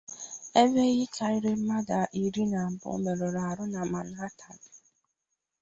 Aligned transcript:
ebe 0.61 0.81
ịhe 0.93 1.05
karịrị 1.15 1.51
mmadụ 1.59 1.99
iri 2.23 2.43
na 2.51 2.57
abụọ 2.67 2.93
merụrụ 3.03 3.41
ahụ 3.49 3.63
na 3.73 3.81
Manhattan 3.91 4.57